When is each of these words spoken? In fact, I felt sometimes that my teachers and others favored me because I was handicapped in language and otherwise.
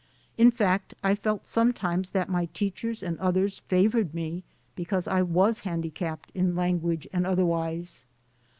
In 0.35 0.49
fact, 0.49 0.95
I 1.03 1.13
felt 1.13 1.45
sometimes 1.45 2.09
that 2.09 2.27
my 2.27 2.47
teachers 2.55 3.03
and 3.03 3.19
others 3.19 3.59
favored 3.67 4.15
me 4.15 4.41
because 4.73 5.05
I 5.07 5.21
was 5.21 5.59
handicapped 5.59 6.31
in 6.33 6.55
language 6.55 7.07
and 7.13 7.27
otherwise. 7.27 8.03